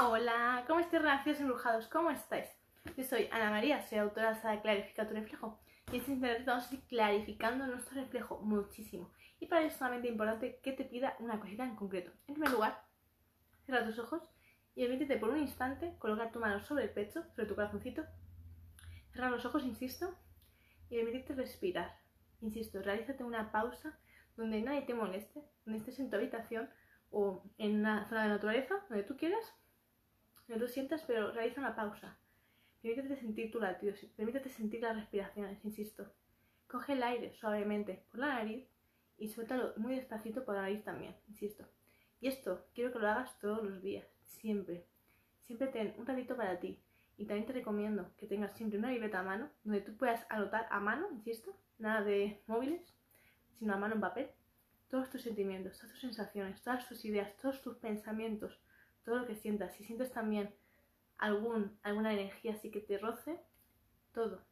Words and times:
Hola, 0.00 0.62
¿cómo 0.68 0.78
estáis, 0.78 1.02
renacidos 1.02 1.40
embrujados? 1.40 1.88
¿Cómo 1.88 2.12
estáis? 2.12 2.46
Yo 2.96 3.02
soy 3.02 3.28
Ana 3.32 3.50
María, 3.50 3.82
soy 3.82 3.98
autora 3.98 4.32
de 4.32 4.44
la 4.44 4.62
Clarifica 4.62 5.08
tu 5.08 5.12
reflejo. 5.12 5.58
Y 5.90 5.96
en 5.96 6.00
este 6.02 6.12
internet 6.12 6.44
vamos 6.46 6.70
a 6.70 6.74
ir 6.76 6.82
clarificando 6.82 7.66
nuestro 7.66 8.00
reflejo 8.00 8.38
muchísimo. 8.40 9.10
Y 9.40 9.46
para 9.46 9.62
eso 9.62 9.72
es 9.72 9.76
solamente 9.76 10.06
importante 10.06 10.60
que 10.62 10.70
te 10.70 10.84
pida 10.84 11.16
una 11.18 11.40
cosita 11.40 11.64
en 11.64 11.74
concreto. 11.74 12.12
En 12.28 12.34
primer 12.34 12.52
lugar, 12.52 12.80
cierra 13.64 13.84
tus 13.84 13.98
ojos 13.98 14.22
y 14.76 14.82
permítete 14.82 15.16
por 15.16 15.30
un 15.30 15.38
instante 15.38 15.96
colocar 15.98 16.30
tu 16.30 16.38
mano 16.38 16.60
sobre 16.60 16.84
el 16.84 16.90
pecho, 16.90 17.24
sobre 17.34 17.48
tu 17.48 17.56
corazoncito. 17.56 18.04
Cerrar 19.12 19.32
los 19.32 19.44
ojos, 19.46 19.64
insisto, 19.64 20.16
y 20.90 20.94
permitirte 20.94 21.34
respirar. 21.34 21.98
Insisto, 22.40 22.80
realízate 22.82 23.24
una 23.24 23.50
pausa 23.50 23.98
donde 24.36 24.62
nadie 24.62 24.82
te 24.82 24.94
moleste, 24.94 25.42
donde 25.64 25.80
estés 25.80 25.98
en 25.98 26.08
tu 26.08 26.14
habitación 26.14 26.70
o 27.10 27.42
en 27.58 27.80
una 27.80 28.08
zona 28.08 28.22
de 28.22 28.28
naturaleza, 28.28 28.76
donde 28.88 29.02
tú 29.02 29.16
quieras, 29.16 29.58
donde 30.48 30.66
tú 30.66 30.72
sientas, 30.72 31.04
pero 31.06 31.30
realiza 31.30 31.60
una 31.60 31.76
pausa. 31.76 32.16
Permítete 32.80 33.16
sentir 33.16 33.50
tu 33.50 33.60
latido, 33.60 33.94
permítete 34.16 34.48
sentir 34.48 34.82
las 34.82 34.96
respiraciones, 34.96 35.64
insisto. 35.64 36.10
Coge 36.66 36.94
el 36.94 37.02
aire 37.02 37.32
suavemente 37.34 38.04
por 38.10 38.20
la 38.20 38.28
nariz 38.28 38.66
y 39.18 39.28
suéltalo 39.28 39.74
muy 39.76 39.94
despacito 39.94 40.44
por 40.44 40.54
la 40.54 40.62
nariz 40.62 40.84
también, 40.84 41.14
insisto. 41.28 41.64
Y 42.20 42.28
esto 42.28 42.66
quiero 42.74 42.92
que 42.92 42.98
lo 42.98 43.08
hagas 43.08 43.38
todos 43.38 43.62
los 43.62 43.82
días, 43.82 44.06
siempre. 44.26 44.86
Siempre 45.42 45.68
ten 45.68 45.94
un 45.98 46.06
ratito 46.06 46.36
para 46.36 46.58
ti. 46.58 46.80
Y 47.16 47.26
también 47.26 47.46
te 47.46 47.52
recomiendo 47.52 48.10
que 48.16 48.26
tengas 48.26 48.52
siempre 48.56 48.78
una 48.78 48.92
libreta 48.92 49.20
a 49.20 49.24
mano, 49.24 49.50
donde 49.64 49.80
tú 49.80 49.96
puedas 49.96 50.24
anotar 50.30 50.66
a 50.70 50.78
mano, 50.78 51.08
insisto, 51.10 51.52
nada 51.78 52.02
de 52.02 52.42
móviles, 52.46 52.94
sino 53.58 53.74
a 53.74 53.76
mano 53.76 53.96
en 53.96 54.00
papel, 54.00 54.30
todos 54.88 55.10
tus 55.10 55.22
sentimientos, 55.22 55.76
todas 55.78 55.92
tus 55.92 56.00
sensaciones, 56.00 56.62
todas 56.62 56.88
tus 56.88 57.04
ideas, 57.04 57.36
todos 57.36 57.60
tus 57.60 57.76
pensamientos, 57.76 58.60
todo 59.08 59.20
lo 59.20 59.26
que 59.26 59.34
sientas. 59.34 59.74
Si 59.74 59.84
sientes 59.84 60.12
también 60.12 60.54
algún, 61.16 61.78
alguna 61.82 62.12
energía 62.12 62.52
así 62.52 62.70
que 62.70 62.80
te 62.80 62.98
roce, 62.98 63.40
todo. 64.12 64.42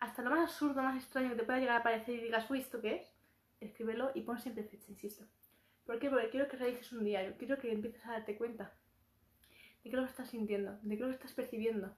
Hasta 0.00 0.22
lo 0.22 0.30
más 0.30 0.40
absurdo, 0.40 0.82
más 0.82 0.96
extraño 0.96 1.30
que 1.30 1.36
te 1.36 1.44
pueda 1.44 1.58
llegar 1.58 1.76
a 1.76 1.80
aparecer 1.80 2.14
y 2.14 2.22
digas, 2.22 2.50
uy, 2.50 2.60
¿esto 2.60 2.80
qué 2.80 2.96
es? 2.96 3.14
Escríbelo 3.60 4.10
y 4.14 4.22
pon 4.22 4.38
siempre 4.38 4.64
fecha, 4.64 4.90
insisto. 4.90 5.24
¿Por 5.84 5.98
qué? 5.98 6.08
Porque 6.08 6.30
quiero 6.30 6.48
que 6.48 6.56
realices 6.56 6.92
un 6.92 7.04
diario, 7.04 7.34
quiero 7.38 7.58
que 7.58 7.72
empieces 7.72 8.04
a 8.06 8.12
darte 8.12 8.36
cuenta 8.36 8.72
de 9.82 9.90
qué 9.90 9.96
lo 9.96 10.04
estás 10.04 10.30
sintiendo, 10.30 10.78
de 10.82 10.96
qué 10.96 11.02
lo 11.02 11.10
estás 11.10 11.32
percibiendo, 11.32 11.94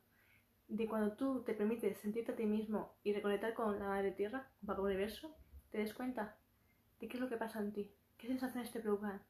de 0.69 0.87
cuando 0.87 1.13
tú 1.13 1.43
te 1.43 1.55
permites 1.55 1.99
sentirte 1.99 2.33
a 2.33 2.37
ti 2.37 2.47
mismo 2.47 2.95
y 3.03 3.13
reconectar 3.13 3.55
con 3.55 3.79
la 3.79 3.89
madre 3.89 4.13
tierra, 4.13 4.49
con 4.65 4.77
el 4.77 4.83
universo, 4.83 5.35
te 5.71 5.79
des 5.79 5.93
cuenta 5.93 6.37
de 7.01 7.09
qué 7.09 7.17
es 7.17 7.21
lo 7.21 7.29
que 7.29 7.37
pasa 7.37 7.59
en 7.59 7.73
ti, 7.73 7.93
qué 8.17 8.27
sensaciones 8.27 8.71
te 8.71 8.81
provocan 8.81 9.21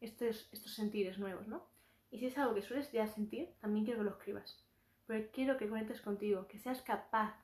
estos, 0.00 0.48
estos 0.52 0.74
sentires 0.74 1.18
nuevos, 1.18 1.48
¿no? 1.48 1.66
Y 2.10 2.18
si 2.18 2.26
es 2.26 2.38
algo 2.38 2.54
que 2.54 2.62
sueles 2.62 2.90
ya 2.90 3.06
sentir, 3.06 3.54
también 3.60 3.84
quiero 3.84 4.00
que 4.00 4.04
lo 4.04 4.10
escribas. 4.10 4.64
Porque 5.06 5.30
quiero 5.30 5.56
que 5.56 5.68
conectes 5.68 6.00
contigo, 6.00 6.46
que 6.48 6.58
seas 6.58 6.82
capaz 6.82 7.34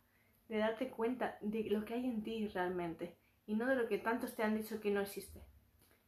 de 0.49 0.59
darte 0.59 0.91
cuenta 0.91 1.39
de 1.41 1.65
lo 1.71 1.85
que 1.85 1.95
hay 1.95 2.05
en 2.05 2.23
ti 2.23 2.47
realmente 2.49 3.17
y 3.47 3.55
no 3.55 3.67
de 3.67 3.77
lo 3.77 3.89
que 3.89 3.99
tantos 3.99 4.35
te 4.35 4.43
han 4.43 4.57
dicho 4.57 4.81
que 4.81 4.91
no 4.91 5.01
existe. 5.01 5.41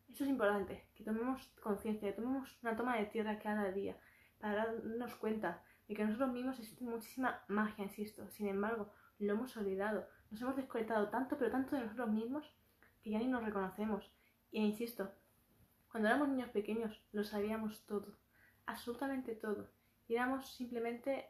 Eso 0.09 0.25
es 0.25 0.31
importante, 0.31 0.89
que 0.95 1.05
tomemos 1.05 1.49
conciencia, 1.63 2.09
que 2.09 2.21
tomemos 2.21 2.59
una 2.63 2.77
toma 2.77 2.97
de 2.97 3.07
tierra 3.07 3.39
cada 3.39 3.71
día 3.71 3.97
para 4.41 4.67
darnos 4.67 5.15
cuenta 5.17 5.63
de 5.87 5.95
que 5.95 6.05
nosotros 6.05 6.33
mismos 6.33 6.59
existe 6.59 6.85
muchísima 6.85 7.43
magia, 7.49 7.85
insisto. 7.85 8.29
Sin 8.31 8.49
embargo, 8.49 8.93
lo 9.19 9.35
hemos 9.35 9.57
olvidado. 9.57 10.09
Nos 10.31 10.43
hemos 10.43 10.57
desconectado 10.57 11.09
tanto, 11.11 11.39
pero 11.39 11.51
tanto 11.51 11.77
de 11.77 11.83
nosotros 11.83 12.11
mismos 12.11 12.53
que 13.03 13.11
ya 13.11 13.19
ni 13.19 13.29
nos 13.29 13.45
reconocemos. 13.45 14.11
Y 14.51 14.61
insisto, 14.61 15.13
cuando 15.91 16.09
éramos 16.09 16.29
niños 16.29 16.51
pequeños 16.51 17.01
lo 17.13 17.25
sabíamos 17.25 17.85
todo 17.87 18.17
absolutamente 18.69 19.35
todo. 19.35 19.69
Y 20.07 20.15
éramos 20.15 20.55
simplemente, 20.55 21.27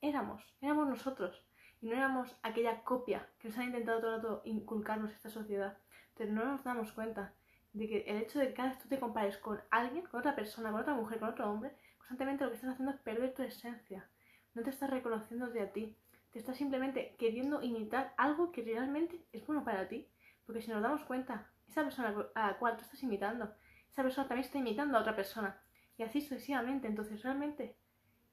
éramos, 0.00 0.42
éramos 0.60 0.88
nosotros. 0.88 1.44
Y 1.80 1.88
no 1.88 1.96
éramos 1.96 2.36
aquella 2.42 2.84
copia 2.84 3.28
que 3.38 3.48
nos 3.48 3.58
han 3.58 3.66
intentado 3.66 4.00
todo 4.00 4.14
el 4.14 4.22
rato 4.22 4.42
inculcarnos 4.44 5.12
esta 5.12 5.30
sociedad. 5.30 5.78
Pero 6.16 6.32
no 6.32 6.44
nos 6.44 6.62
damos 6.64 6.92
cuenta 6.92 7.34
de 7.72 7.88
que 7.88 7.98
el 8.06 8.18
hecho 8.18 8.38
de 8.38 8.48
que 8.48 8.54
cada 8.54 8.70
vez 8.70 8.78
tú 8.78 8.88
te 8.88 8.98
compares 8.98 9.38
con 9.38 9.60
alguien, 9.70 10.06
con 10.06 10.20
otra 10.20 10.34
persona, 10.34 10.70
con 10.70 10.80
otra 10.80 10.94
mujer, 10.94 11.18
con 11.18 11.30
otro 11.30 11.50
hombre, 11.50 11.76
constantemente 11.98 12.44
lo 12.44 12.50
que 12.50 12.56
estás 12.56 12.72
haciendo 12.72 12.92
es 12.92 13.00
perder 13.00 13.34
tu 13.34 13.42
esencia. 13.42 14.08
No 14.54 14.62
te 14.62 14.70
estás 14.70 14.90
reconociendo 14.90 15.48
de 15.48 15.62
a 15.62 15.72
ti. 15.72 15.96
Te 16.32 16.38
estás 16.38 16.56
simplemente 16.56 17.16
queriendo 17.18 17.62
imitar 17.62 18.12
algo 18.16 18.52
que 18.52 18.62
realmente 18.62 19.24
es 19.32 19.46
bueno 19.46 19.64
para 19.64 19.88
ti. 19.88 20.08
Porque 20.44 20.62
si 20.62 20.70
nos 20.70 20.82
damos 20.82 21.04
cuenta, 21.04 21.50
esa 21.68 21.82
persona 21.82 22.14
a 22.34 22.46
la 22.48 22.58
cual 22.58 22.76
tú 22.76 22.82
estás 22.82 23.02
imitando, 23.02 23.54
esa 23.90 24.02
persona 24.02 24.28
también 24.28 24.46
está 24.46 24.58
imitando 24.58 24.98
a 24.98 25.00
otra 25.00 25.14
persona. 25.14 25.60
Y 25.98 26.04
así 26.04 26.20
sucesivamente. 26.22 26.86
Entonces, 26.86 27.22
realmente, 27.22 27.76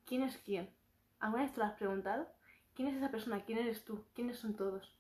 ¿quién 0.06 0.24
es 0.24 0.38
quién? 0.38 0.70
¿Alguna 1.20 1.44
vez 1.44 1.54
te 1.54 1.60
lo 1.60 1.66
has 1.66 1.74
preguntado? 1.74 2.28
¿Quién 2.76 2.88
es 2.88 2.96
esa 2.96 3.12
persona? 3.12 3.44
¿Quién 3.44 3.58
eres 3.58 3.84
tú? 3.84 4.06
¿Quiénes 4.14 4.38
son 4.38 4.56
todos? 4.56 4.98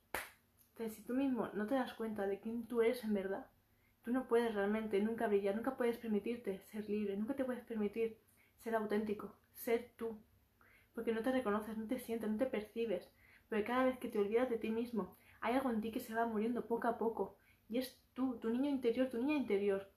Entonces, 0.71 0.97
si 0.97 1.03
tú 1.03 1.13
mismo 1.13 1.49
no 1.53 1.67
te 1.67 1.75
das 1.75 1.93
cuenta 1.93 2.27
de 2.27 2.39
quién 2.39 2.67
tú 2.67 2.81
eres 2.81 3.03
en 3.03 3.13
verdad, 3.13 3.47
tú 4.03 4.11
no 4.11 4.27
puedes 4.27 4.53
realmente 4.53 4.99
nunca 5.01 5.27
brillar, 5.27 5.55
nunca 5.55 5.77
puedes 5.77 5.97
permitirte 5.97 6.59
ser 6.71 6.89
libre, 6.89 7.15
nunca 7.15 7.35
te 7.35 7.45
puedes 7.45 7.63
permitir 7.63 8.17
ser 8.57 8.75
auténtico, 8.75 9.35
ser 9.53 9.91
tú. 9.95 10.17
Porque 10.93 11.13
no 11.13 11.21
te 11.21 11.31
reconoces, 11.31 11.77
no 11.77 11.87
te 11.87 11.99
sientes, 11.99 12.29
no 12.29 12.37
te 12.37 12.45
percibes. 12.45 13.09
Porque 13.47 13.63
cada 13.63 13.85
vez 13.85 13.99
que 13.99 14.09
te 14.09 14.17
olvidas 14.17 14.49
de 14.49 14.57
ti 14.57 14.69
mismo, 14.71 15.15
hay 15.39 15.55
algo 15.55 15.69
en 15.69 15.81
ti 15.81 15.91
que 15.91 15.99
se 15.99 16.15
va 16.15 16.25
muriendo 16.25 16.65
poco 16.65 16.87
a 16.87 16.97
poco. 16.97 17.37
Y 17.69 17.77
es 17.77 18.01
tú, 18.13 18.37
tu 18.39 18.49
niño 18.49 18.69
interior, 18.69 19.09
tu 19.09 19.17
niña 19.17 19.37
interior, 19.37 19.91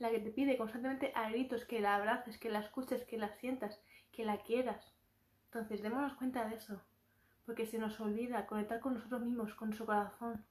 la 0.00 0.10
que 0.10 0.18
te 0.18 0.30
pide 0.30 0.56
constantemente 0.56 1.12
a 1.14 1.30
gritos 1.30 1.66
que 1.66 1.80
la 1.80 1.94
abraces, 1.94 2.38
que 2.38 2.48
la 2.48 2.60
escuches, 2.60 3.04
que 3.04 3.18
la 3.18 3.28
sientas, 3.36 3.80
que 4.10 4.24
la 4.24 4.38
quieras. 4.38 4.94
Entonces, 5.44 5.82
démonos 5.82 6.14
cuenta 6.14 6.48
de 6.48 6.56
eso, 6.56 6.80
porque 7.44 7.66
se 7.66 7.78
nos 7.78 8.00
olvida 8.00 8.46
conectar 8.46 8.80
con 8.80 8.94
nosotros 8.94 9.20
mismos, 9.20 9.54
con 9.54 9.68
nuestro 9.68 9.86
corazón. 9.86 10.44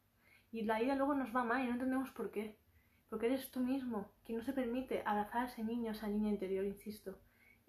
Y 0.51 0.63
la 0.63 0.81
ida 0.81 0.95
luego 0.95 1.15
nos 1.15 1.35
va 1.35 1.43
mal 1.43 1.63
y 1.63 1.65
no 1.65 1.73
entendemos 1.73 2.11
por 2.11 2.29
qué. 2.29 2.59
Porque 3.09 3.25
eres 3.25 3.49
tú 3.49 3.59
mismo 3.59 4.11
quien 4.23 4.37
no 4.37 4.43
se 4.43 4.53
permite 4.53 5.01
abrazar 5.03 5.43
a 5.43 5.45
ese 5.47 5.63
niño, 5.63 5.89
a 5.89 5.93
esa 5.93 6.07
niña 6.07 6.29
interior, 6.29 6.63
insisto. 6.63 7.17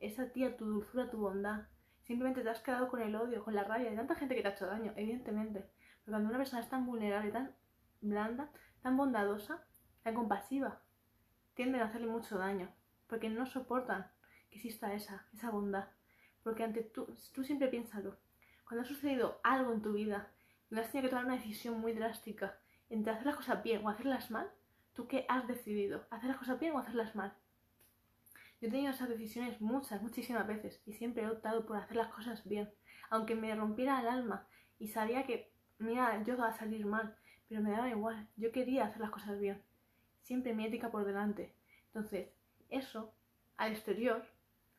Esa 0.00 0.30
tía, 0.32 0.58
tu 0.58 0.66
dulzura, 0.66 1.10
tu 1.10 1.16
bondad. 1.16 1.62
Simplemente 2.02 2.42
te 2.42 2.50
has 2.50 2.60
quedado 2.60 2.88
con 2.88 3.00
el 3.00 3.16
odio, 3.16 3.42
con 3.42 3.54
la 3.54 3.64
rabia 3.64 3.90
de 3.90 3.96
tanta 3.96 4.16
gente 4.16 4.34
que 4.34 4.42
te 4.42 4.48
ha 4.48 4.52
hecho 4.52 4.66
daño, 4.66 4.92
evidentemente. 4.96 5.60
Pero 6.04 6.16
cuando 6.16 6.28
una 6.28 6.38
persona 6.38 6.60
es 6.60 6.68
tan 6.68 6.84
vulnerable, 6.84 7.30
tan 7.30 7.54
blanda, 8.02 8.50
tan 8.82 8.98
bondadosa, 8.98 9.64
tan 10.02 10.14
compasiva, 10.14 10.82
tienden 11.60 11.82
a 11.82 11.88
hacerle 11.88 12.06
mucho 12.06 12.38
daño, 12.38 12.72
porque 13.06 13.28
no 13.28 13.44
soportan 13.44 14.10
que 14.48 14.56
exista 14.56 14.94
esa, 14.94 15.26
esa 15.34 15.50
bondad. 15.50 15.88
Porque 16.42 16.64
ante 16.64 16.82
tú, 16.82 17.14
tú 17.34 17.44
siempre 17.44 17.68
piénsalo, 17.68 18.16
cuando 18.64 18.80
ha 18.80 18.88
sucedido 18.88 19.42
algo 19.44 19.70
en 19.74 19.82
tu 19.82 19.92
vida, 19.92 20.32
donde 20.70 20.86
has 20.86 20.90
tenido 20.90 21.06
que 21.06 21.10
tomar 21.10 21.26
una 21.26 21.36
decisión 21.36 21.78
muy 21.78 21.92
drástica 21.92 22.58
entre 22.88 23.12
hacer 23.12 23.26
las 23.26 23.36
cosas 23.36 23.62
bien 23.62 23.84
o 23.84 23.90
hacerlas 23.90 24.30
mal, 24.30 24.50
¿tú 24.94 25.06
qué 25.06 25.26
has 25.28 25.46
decidido? 25.46 26.06
¿Hacer 26.08 26.30
las 26.30 26.38
cosas 26.38 26.58
bien 26.58 26.72
o 26.72 26.78
hacerlas 26.78 27.14
mal? 27.14 27.34
Yo 28.62 28.68
he 28.68 28.70
tenido 28.70 28.92
esas 28.92 29.10
decisiones 29.10 29.60
muchas, 29.60 30.00
muchísimas 30.00 30.46
veces 30.46 30.80
y 30.86 30.94
siempre 30.94 31.24
he 31.24 31.28
optado 31.28 31.66
por 31.66 31.76
hacer 31.76 31.98
las 31.98 32.08
cosas 32.08 32.42
bien, 32.48 32.70
aunque 33.10 33.34
me 33.34 33.54
rompiera 33.54 34.00
el 34.00 34.08
alma 34.08 34.46
y 34.78 34.88
sabía 34.88 35.26
que, 35.26 35.52
mira, 35.78 36.22
yo 36.22 36.32
iba 36.32 36.48
a 36.48 36.56
salir 36.56 36.86
mal, 36.86 37.18
pero 37.50 37.60
me 37.60 37.70
daba 37.70 37.90
igual, 37.90 38.30
yo 38.38 38.50
quería 38.50 38.86
hacer 38.86 39.02
las 39.02 39.10
cosas 39.10 39.38
bien 39.38 39.62
siempre 40.22 40.54
mi 40.54 40.66
ética 40.66 40.90
por 40.90 41.04
delante. 41.04 41.54
Entonces, 41.86 42.28
eso 42.68 43.14
al 43.56 43.72
exterior, 43.72 44.24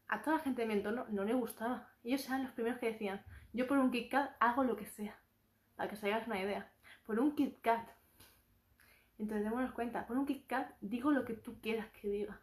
a 0.08 0.22
toda 0.22 0.38
la 0.38 0.44
gente 0.44 0.62
de 0.62 0.68
mi 0.68 0.74
entorno 0.74 1.06
no 1.10 1.24
le 1.24 1.34
gustaba. 1.34 1.90
Ellos 2.04 2.26
eran 2.28 2.44
los 2.44 2.52
primeros 2.54 2.80
que 2.80 2.92
decían, 2.92 3.24
yo 3.54 3.68
por 3.68 3.78
un 3.78 3.92
Kit 3.92 4.10
Kat 4.10 4.36
hago 4.40 4.64
lo 4.64 4.76
que 4.76 4.86
sea. 4.86 5.20
Para 5.76 5.90
que 5.90 5.96
os 5.96 6.04
hagáis 6.04 6.28
una 6.28 6.42
idea. 6.42 6.72
Por 7.06 7.20
un 7.20 7.36
Kit 7.36 7.62
Kat. 7.62 7.88
Entonces 9.18 9.44
démonos 9.44 9.72
cuenta, 9.74 10.08
por 10.08 10.18
un 10.18 10.26
Kit 10.26 10.48
Kat 10.48 10.72
digo 10.82 11.12
lo 11.12 11.26
que 11.26 11.34
tú 11.34 11.60
quieras 11.62 11.88
que 11.92 12.10
diga. 12.10 12.42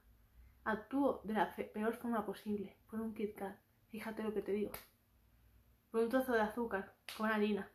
Actúo 0.65 1.23
de 1.25 1.33
la 1.33 1.57
peor 1.57 1.95
forma 1.97 2.25
posible. 2.25 2.77
Por 2.91 3.01
un 3.01 3.15
Kit 3.15 3.35
Kat. 3.35 3.57
Fíjate 3.89 4.23
lo 4.23 4.33
que 4.33 4.43
te 4.43 4.53
digo. 4.53 4.71
Por 5.91 6.03
un 6.03 6.09
trozo 6.09 6.33
de 6.35 6.43
azúcar, 6.43 6.95
con 7.17 7.31
harina. 7.31 7.71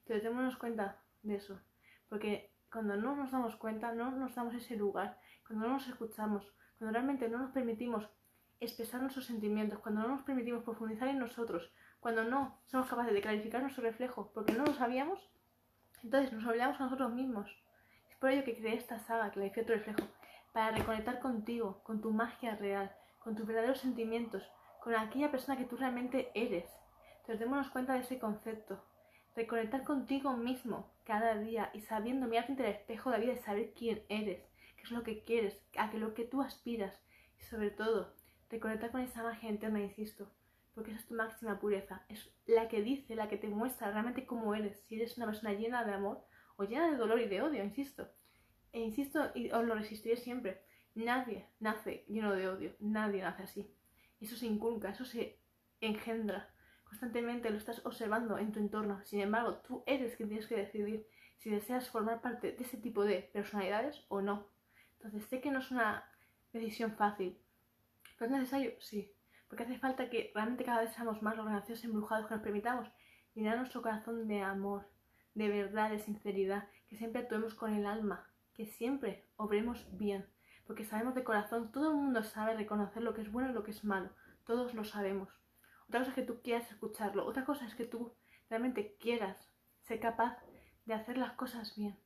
Entonces 0.00 0.22
démonos 0.22 0.56
cuenta 0.56 1.02
de 1.22 1.36
eso. 1.36 1.60
Porque 2.08 2.49
cuando 2.70 2.96
no 2.96 3.16
nos 3.16 3.30
damos 3.30 3.56
cuenta, 3.56 3.92
no 3.92 4.10
nos 4.10 4.34
damos 4.34 4.54
ese 4.54 4.76
lugar, 4.76 5.18
cuando 5.46 5.66
no 5.66 5.74
nos 5.74 5.88
escuchamos, 5.88 6.46
cuando 6.78 6.92
realmente 6.92 7.28
no 7.28 7.38
nos 7.38 7.50
permitimos 7.50 8.08
expresar 8.60 9.00
nuestros 9.00 9.26
sentimientos, 9.26 9.78
cuando 9.80 10.02
no 10.02 10.08
nos 10.08 10.22
permitimos 10.22 10.62
profundizar 10.62 11.08
en 11.08 11.18
nosotros, 11.18 11.72
cuando 11.98 12.24
no 12.24 12.60
somos 12.66 12.88
capaces 12.88 13.12
de 13.12 13.20
clarificar 13.20 13.62
nuestro 13.62 13.82
reflejo 13.82 14.30
porque 14.32 14.52
no 14.52 14.64
lo 14.64 14.74
sabíamos, 14.74 15.18
entonces 16.02 16.32
nos 16.32 16.46
olvidamos 16.46 16.80
a 16.80 16.84
nosotros 16.84 17.12
mismos. 17.12 17.50
Es 18.10 18.16
por 18.16 18.30
ello 18.30 18.44
que 18.44 18.56
creé 18.56 18.76
esta 18.76 18.98
saga, 18.98 19.30
Clarifica 19.30 19.66
tu 19.66 19.72
reflejo, 19.72 20.02
para 20.52 20.70
reconectar 20.76 21.20
contigo, 21.20 21.82
con 21.82 22.00
tu 22.00 22.10
magia 22.10 22.56
real, 22.56 22.94
con 23.18 23.34
tus 23.34 23.46
verdaderos 23.46 23.80
sentimientos, 23.80 24.42
con 24.82 24.94
aquella 24.94 25.30
persona 25.30 25.58
que 25.58 25.64
tú 25.64 25.76
realmente 25.76 26.30
eres. 26.34 26.66
Entonces 27.18 27.40
démonos 27.40 27.70
cuenta 27.70 27.94
de 27.94 28.00
ese 28.00 28.18
concepto, 28.18 28.82
reconectar 29.40 29.84
contigo 29.84 30.36
mismo 30.36 30.92
cada 31.04 31.38
día 31.38 31.70
y 31.72 31.80
sabiendo 31.80 32.26
mirarte 32.26 32.52
ante 32.52 32.64
el 32.64 32.74
espejo 32.74 33.10
de 33.10 33.18
la 33.18 33.24
vida 33.24 33.32
y 33.32 33.42
saber 33.42 33.72
quién 33.74 34.02
eres, 34.08 34.42
qué 34.76 34.82
es 34.82 34.90
lo 34.90 35.02
que 35.02 35.24
quieres, 35.24 35.62
a 35.78 35.90
qué 35.90 35.98
lo 35.98 36.12
que 36.12 36.24
tú 36.24 36.42
aspiras 36.42 36.94
y 37.38 37.42
sobre 37.44 37.70
todo 37.70 38.14
reconectar 38.50 38.90
con 38.90 39.00
esa 39.00 39.22
magia 39.22 39.48
interna, 39.48 39.80
insisto, 39.80 40.30
porque 40.74 40.90
esa 40.90 41.00
es 41.00 41.06
tu 41.06 41.14
máxima 41.14 41.58
pureza, 41.58 42.04
es 42.08 42.30
la 42.46 42.68
que 42.68 42.82
dice, 42.82 43.14
la 43.14 43.28
que 43.28 43.38
te 43.38 43.48
muestra 43.48 43.90
realmente 43.90 44.26
cómo 44.26 44.54
eres, 44.54 44.78
si 44.86 44.96
eres 44.96 45.16
una 45.16 45.26
persona 45.26 45.54
llena 45.54 45.84
de 45.84 45.94
amor 45.94 46.22
o 46.56 46.64
llena 46.64 46.90
de 46.90 46.98
dolor 46.98 47.20
y 47.20 47.28
de 47.28 47.40
odio, 47.40 47.64
insisto. 47.64 48.08
E 48.72 48.80
insisto, 48.80 49.30
y 49.34 49.50
os 49.50 49.64
lo 49.64 49.74
resistiré 49.74 50.16
siempre, 50.16 50.62
nadie 50.94 51.48
nace 51.60 52.04
lleno 52.08 52.32
de 52.32 52.46
odio, 52.46 52.76
nadie 52.78 53.22
nace 53.22 53.44
así. 53.44 53.74
Eso 54.20 54.36
se 54.36 54.46
inculca, 54.46 54.90
eso 54.90 55.06
se 55.06 55.40
engendra. 55.80 56.52
Constantemente 56.90 57.50
lo 57.50 57.56
estás 57.56 57.86
observando 57.86 58.36
en 58.36 58.50
tu 58.50 58.58
entorno. 58.58 59.00
Sin 59.04 59.20
embargo, 59.20 59.58
tú 59.58 59.84
eres 59.86 60.16
quien 60.16 60.28
tienes 60.28 60.48
que 60.48 60.56
decidir 60.56 61.06
si 61.38 61.48
deseas 61.48 61.88
formar 61.88 62.20
parte 62.20 62.50
de 62.50 62.64
ese 62.64 62.78
tipo 62.78 63.04
de 63.04 63.30
personalidades 63.32 64.04
o 64.08 64.20
no. 64.20 64.48
Entonces, 64.94 65.24
sé 65.28 65.40
que 65.40 65.52
no 65.52 65.60
es 65.60 65.70
una 65.70 66.04
decisión 66.52 66.96
fácil, 66.96 67.38
pero 68.18 68.32
es 68.32 68.38
necesario, 68.38 68.72
sí, 68.80 69.14
porque 69.46 69.62
hace 69.62 69.78
falta 69.78 70.10
que 70.10 70.32
realmente 70.34 70.64
cada 70.64 70.80
vez 70.80 70.92
seamos 70.92 71.22
más 71.22 71.36
los 71.36 71.46
renacidos 71.46 71.84
embrujados, 71.84 72.26
que 72.26 72.34
nos 72.34 72.42
permitamos 72.42 72.88
llenar 73.36 73.56
nuestro 73.56 73.82
corazón 73.82 74.26
de 74.26 74.42
amor, 74.42 74.90
de 75.34 75.48
verdad, 75.48 75.90
de 75.90 76.00
sinceridad, 76.00 76.68
que 76.88 76.96
siempre 76.96 77.22
actuemos 77.22 77.54
con 77.54 77.72
el 77.72 77.86
alma, 77.86 78.28
que 78.52 78.66
siempre 78.66 79.28
obremos 79.36 79.86
bien, 79.96 80.26
porque 80.66 80.84
sabemos 80.84 81.14
de 81.14 81.22
corazón, 81.22 81.70
todo 81.70 81.90
el 81.90 81.96
mundo 81.96 82.24
sabe 82.24 82.56
reconocer 82.56 83.04
lo 83.04 83.14
que 83.14 83.22
es 83.22 83.30
bueno 83.30 83.50
y 83.50 83.54
lo 83.54 83.62
que 83.62 83.70
es 83.70 83.84
malo, 83.84 84.10
todos 84.44 84.74
lo 84.74 84.82
sabemos. 84.82 85.28
Otra 85.90 86.02
cosa 86.02 86.10
es 86.10 86.14
que 86.14 86.22
tú 86.22 86.40
quieras 86.40 86.70
escucharlo, 86.70 87.26
otra 87.26 87.44
cosa 87.44 87.66
es 87.66 87.74
que 87.74 87.84
tú 87.84 88.12
realmente 88.48 88.96
quieras 89.00 89.36
ser 89.82 89.98
capaz 89.98 90.38
de 90.86 90.94
hacer 90.94 91.18
las 91.18 91.32
cosas 91.32 91.74
bien. 91.74 91.98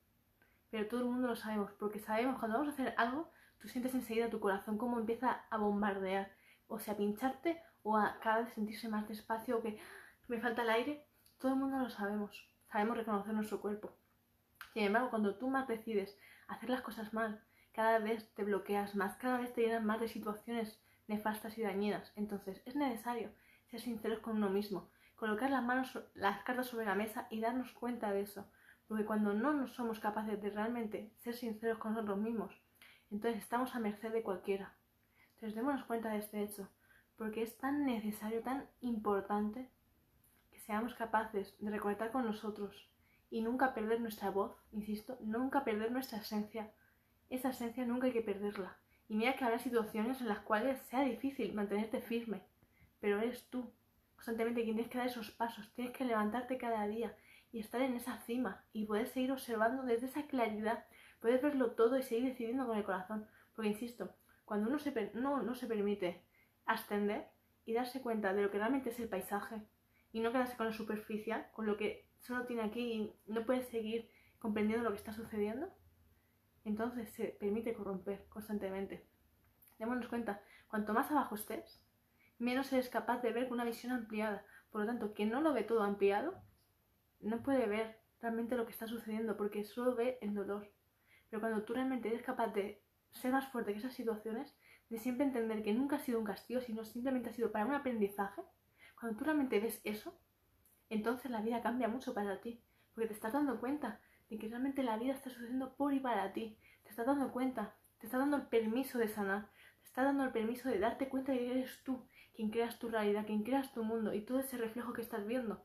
Pero 0.71 0.89
todo 0.89 1.01
el 1.01 1.07
mundo 1.07 1.29
lo 1.29 1.37
sabemos, 1.37 1.71
porque 1.73 1.99
sabemos 1.99 2.39
cuando 2.39 2.57
vamos 2.57 2.73
a 2.73 2.73
hacer 2.73 2.95
algo, 2.97 3.31
tú 3.61 3.69
sientes 3.69 3.93
enseguida 3.93 4.31
tu 4.31 4.41
corazón 4.41 4.79
cómo 4.79 4.99
empieza 4.99 5.45
a 5.51 5.59
bombardear, 5.59 6.33
o 6.67 6.79
sea, 6.79 6.95
a 6.95 6.97
pincharte 6.97 7.61
o 7.83 7.99
a 7.99 8.19
cada 8.21 8.45
vez 8.45 8.55
sentirse 8.55 8.89
más 8.89 9.07
despacio 9.07 9.59
o 9.59 9.61
que 9.61 9.79
me 10.29 10.41
falta 10.41 10.63
el 10.63 10.71
aire. 10.71 11.07
Todo 11.37 11.53
el 11.53 11.59
mundo 11.59 11.79
lo 11.79 11.91
sabemos, 11.91 12.49
sabemos 12.73 12.97
reconocer 12.97 13.35
nuestro 13.35 13.61
cuerpo. 13.61 13.93
Sin 14.73 14.85
embargo, 14.85 15.11
cuando 15.11 15.35
tú 15.35 15.51
más 15.51 15.69
decides 15.69 16.19
hacer 16.49 16.71
las 16.71 16.81
cosas 16.81 17.13
mal, 17.13 17.39
cada 17.75 17.99
vez 17.99 18.33
te 18.33 18.45
bloqueas 18.45 18.95
más, 18.95 19.15
cada 19.17 19.37
vez 19.37 19.53
te 19.53 19.61
llenas 19.61 19.85
más 19.85 20.01
de 20.01 20.09
situaciones 20.09 20.81
nefastas 21.07 21.59
y 21.59 21.63
dañinas. 21.63 22.15
Entonces, 22.17 22.63
es 22.65 22.77
necesario 22.77 23.31
ser 23.71 23.81
sinceros 23.81 24.21
con 24.21 24.37
uno 24.37 24.51
mismo, 24.51 24.91
colocar 25.17 25.51
las 25.51 25.63
manos, 25.63 25.99
las 26.15 26.43
cartas 26.43 26.67
sobre 26.67 26.87
la 26.87 26.95
mesa 26.95 27.27
y 27.31 27.41
darnos 27.41 27.73
cuenta 27.73 28.13
de 28.13 28.23
eso. 28.23 28.47
Porque 28.87 29.05
cuando 29.05 29.33
no 29.33 29.53
nos 29.53 29.73
somos 29.73 30.01
capaces 30.01 30.41
de 30.43 30.51
realmente 30.51 31.13
ser 31.19 31.35
sinceros 31.35 31.79
con 31.79 31.95
nosotros 31.95 32.19
mismos, 32.19 32.55
entonces 33.11 33.43
estamos 33.43 33.75
a 33.75 33.81
merced 33.81 34.13
de 34.13 34.23
cualquiera. 34.23 34.77
Entonces 35.35 35.55
démonos 35.55 35.85
cuenta 35.85 36.11
de 36.11 36.19
este 36.19 36.43
hecho, 36.43 36.69
porque 37.17 37.43
es 37.43 37.57
tan 37.59 37.87
necesario, 37.87 38.43
tan 38.43 38.69
importante 38.81 39.71
que 40.51 40.59
seamos 40.61 40.95
capaces 40.95 41.57
de 41.59 41.71
reconectar 41.71 42.13
con 42.13 42.25
nosotros 42.25 42.91
y 43.31 43.41
nunca 43.41 43.75
perder 43.75 44.01
nuestra 44.01 44.31
voz, 44.31 44.57
insisto, 44.73 45.19
nunca 45.21 45.65
perder 45.65 45.91
nuestra 45.91 46.19
esencia. 46.19 46.73
Esa 47.31 47.51
esencia 47.51 47.85
nunca 47.85 48.07
hay 48.07 48.13
que 48.13 48.23
perderla. 48.23 48.77
Y 49.09 49.17
mira 49.17 49.37
que 49.37 49.45
habrá 49.45 49.59
situaciones 49.59 50.21
en 50.21 50.29
las 50.29 50.41
cuales 50.41 50.81
sea 50.83 51.01
difícil 51.03 51.53
mantenerte 51.53 52.01
firme, 52.01 52.43
pero 53.05 53.19
eres 53.19 53.51
tú, 53.51 53.71
constantemente 54.15 54.63
quien 54.63 54.77
tienes 54.77 54.91
que 54.91 54.97
dar 54.97 55.09
esos 55.09 55.31
pasos, 55.31 55.71
tienes 55.75 55.95
que 55.95 56.07
levantarte 56.07 56.57
cada 56.57 56.87
día 56.87 57.15
y 57.53 57.59
estar 57.59 57.83
en 57.83 57.97
esa 57.97 58.17
cima 58.23 58.65
y 58.73 58.87
poder 58.87 59.09
seguir 59.09 59.31
observando 59.31 59.83
desde 59.83 60.07
esa 60.07 60.27
claridad, 60.27 60.87
puedes 61.21 61.43
verlo 61.43 61.73
todo 61.73 61.99
y 61.99 62.03
seguir 62.03 62.25
decidiendo 62.25 62.67
con 62.67 62.79
el 62.79 62.83
corazón. 62.83 63.29
Porque 63.55 63.69
insisto, 63.69 64.17
cuando 64.47 64.71
uno 64.71 64.79
se 64.79 65.11
no, 65.13 65.43
no 65.43 65.55
se 65.55 65.67
permite 65.67 66.25
ascender 66.65 67.29
y 67.67 67.75
darse 67.75 68.01
cuenta 68.01 68.33
de 68.33 68.41
lo 68.41 68.51
que 68.51 68.57
realmente 68.57 68.89
es 68.89 68.99
el 68.99 69.11
paisaje 69.11 69.61
y 70.11 70.21
no 70.21 70.33
quedarse 70.33 70.57
con 70.57 70.69
la 70.69 70.73
superficial, 70.73 71.49
con 71.53 71.67
lo 71.67 71.77
que 71.77 72.09
solo 72.21 72.47
tiene 72.47 72.63
aquí 72.63 72.81
y 72.81 73.15
no 73.27 73.45
puede 73.45 73.65
seguir 73.65 74.09
comprendiendo 74.39 74.83
lo 74.83 74.93
que 74.93 75.01
está 75.01 75.13
sucediendo, 75.13 75.69
entonces 76.65 77.11
se 77.11 77.37
permite 77.39 77.75
corromper 77.75 78.25
constantemente. 78.31 79.07
Démonos 79.79 80.09
cuenta, 80.09 80.41
cuanto 80.69 80.95
más 80.95 81.11
abajo 81.11 81.35
estés, 81.35 81.84
menos 82.39 82.73
eres 82.73 82.89
capaz 82.89 83.23
de 83.23 83.33
ver 83.33 83.49
con 83.49 83.55
una 83.55 83.65
visión 83.65 83.93
ampliada. 83.93 84.45
Por 84.71 84.81
lo 84.83 84.87
tanto, 84.87 85.15
quien 85.15 85.31
no 85.31 85.41
lo 85.41 85.53
ve 85.53 85.63
todo 85.63 85.83
ampliado, 85.83 86.35
no 87.21 87.43
puede 87.43 87.67
ver 87.67 88.01
realmente 88.21 88.57
lo 88.57 88.67
que 88.67 88.73
está 88.73 88.87
sucediendo 88.87 89.37
porque 89.37 89.65
solo 89.65 89.95
ve 89.95 90.19
el 90.21 90.35
dolor. 90.35 90.71
Pero 91.31 91.41
cuando 91.41 91.63
tú 91.65 91.75
realmente 91.75 92.09
eres 92.09 92.23
capaz 92.23 92.49
de 92.49 92.83
ser 93.11 93.33
más 93.33 93.47
fuerte 93.49 93.73
que 93.73 93.79
esas 93.79 93.95
situaciones, 93.95 94.57
de 94.89 94.99
siempre 94.99 95.27
entender 95.27 95.63
que 95.63 95.73
nunca 95.73 95.97
ha 95.97 95.99
sido 95.99 96.19
un 96.19 96.25
castigo, 96.25 96.61
sino 96.61 96.85
simplemente 96.85 97.31
ha 97.31 97.33
sido 97.33 97.53
para 97.53 97.67
un 97.67 97.75
aprendizaje, 97.75 98.43
cuando 98.99 99.19
tú 99.19 99.25
realmente 99.25 99.61
ves 99.61 99.81
eso, 99.85 100.19
entonces 100.91 101.31
la 101.31 101.41
vida 101.41 101.63
cambia 101.63 101.89
mucho 101.89 102.15
para 102.15 102.41
ti, 102.41 102.63
porque 102.95 103.09
te 103.09 103.15
estás 103.15 103.33
dando 103.33 103.59
cuenta 103.61 104.01
de 104.29 104.39
que 104.39 104.49
realmente 104.49 104.83
la 104.83 104.97
vida 104.97 105.13
está 105.13 105.31
sucediendo 105.31 105.75
por 105.77 105.93
y 105.93 106.01
para 106.01 106.33
ti, 106.33 106.59
te 106.83 106.91
estás 106.91 107.07
dando 107.07 107.33
cuenta, 107.33 107.75
te 107.99 108.07
estás 108.07 108.21
dando 108.21 108.37
el 108.37 108.47
permiso 108.47 108.99
de 108.99 109.09
sanar, 109.09 109.51
te 109.81 109.89
estás 109.89 110.05
dando 110.05 110.25
el 110.25 110.33
permiso 110.33 110.69
de 110.69 110.79
darte 110.79 111.09
cuenta 111.09 111.33
de 111.33 111.39
que 111.39 111.51
eres 111.51 111.83
tú 111.85 112.07
quien 112.35 112.51
creas 112.51 112.79
tu 112.79 112.89
realidad, 112.89 113.27
quien 113.27 113.43
creas 113.43 113.73
tu 113.73 113.85
mundo 113.85 114.13
y 114.13 114.21
todo 114.21 114.41
ese 114.41 114.59
reflejo 114.59 114.93
que 114.93 115.03
estás 115.03 115.27
viendo. 115.27 115.65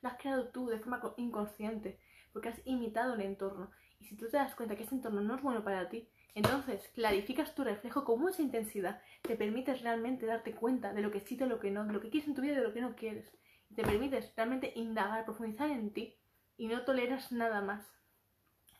Lo 0.00 0.08
has 0.08 0.18
creado 0.18 0.48
tú 0.48 0.66
de 0.66 0.78
forma 0.78 1.00
inconsciente, 1.16 1.98
porque 2.32 2.48
has 2.48 2.60
imitado 2.64 3.14
el 3.14 3.20
entorno. 3.20 3.70
Y 4.00 4.06
si 4.06 4.16
tú 4.16 4.28
te 4.28 4.36
das 4.36 4.54
cuenta 4.54 4.76
que 4.76 4.82
ese 4.82 4.94
entorno 4.94 5.20
no 5.20 5.36
es 5.36 5.42
bueno 5.42 5.62
para 5.62 5.88
ti, 5.88 6.08
entonces 6.34 6.88
clarificas 6.94 7.54
tu 7.54 7.64
reflejo 7.64 8.04
con 8.04 8.20
mucha 8.20 8.42
intensidad, 8.42 9.00
te 9.22 9.36
permites 9.36 9.82
realmente 9.82 10.26
darte 10.26 10.52
cuenta 10.52 10.92
de 10.92 11.00
lo 11.00 11.10
que 11.10 11.20
sí, 11.20 11.36
de 11.36 11.46
lo 11.46 11.60
que 11.60 11.70
no, 11.70 11.84
de 11.84 11.92
lo 11.92 12.00
que 12.00 12.10
quieres 12.10 12.28
en 12.28 12.34
tu 12.34 12.42
vida 12.42 12.52
y 12.52 12.56
de 12.56 12.62
lo 12.62 12.74
que 12.74 12.80
no 12.80 12.96
quieres. 12.96 13.32
Y 13.70 13.74
te 13.74 13.82
permites 13.82 14.32
realmente 14.36 14.72
indagar, 14.74 15.24
profundizar 15.24 15.70
en 15.70 15.92
ti 15.92 16.16
y 16.56 16.66
no 16.66 16.84
toleras 16.84 17.30
nada 17.30 17.60
más. 17.60 17.86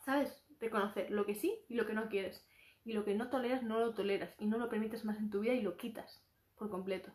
¿Sabes? 0.05 0.45
Reconocer 0.61 1.11
lo 1.11 1.25
que 1.25 1.35
sí 1.35 1.59
y 1.69 1.75
lo 1.75 1.87
que 1.87 1.95
no 1.95 2.09
quieres. 2.09 2.47
Y 2.85 2.93
lo 2.93 3.05
que 3.05 3.15
no 3.15 3.31
toleras, 3.31 3.63
no 3.63 3.79
lo 3.79 3.95
toleras 3.95 4.35
y 4.39 4.47
no 4.47 4.59
lo 4.59 4.69
permites 4.69 5.05
más 5.05 5.19
en 5.19 5.31
tu 5.31 5.41
vida 5.41 5.55
y 5.55 5.63
lo 5.63 5.77
quitas 5.77 6.25
por 6.57 6.71
completo. 6.71 7.13